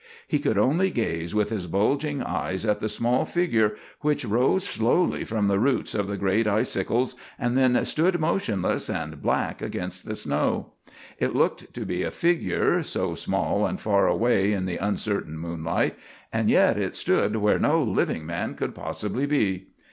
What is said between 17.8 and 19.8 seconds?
living man could possibly be.